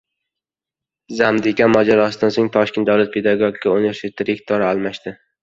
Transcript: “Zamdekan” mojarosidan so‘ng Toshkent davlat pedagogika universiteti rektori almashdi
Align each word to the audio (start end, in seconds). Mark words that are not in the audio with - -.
“Zamdekan” 1.19 1.69
mojarosidan 1.73 2.33
so‘ng 2.39 2.49
Toshkent 2.57 2.89
davlat 2.91 3.13
pedagogika 3.19 3.75
universiteti 3.77 4.29
rektori 4.33 4.69
almashdi 4.73 5.17